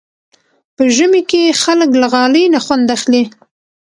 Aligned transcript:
په 0.75 0.83
ژمي 0.95 1.21
کې 1.29 1.57
خلک 1.63 1.89
له 2.01 2.07
غالۍ 2.13 2.45
نه 2.53 2.59
خوند 2.65 2.87
اخلي. 2.97 3.23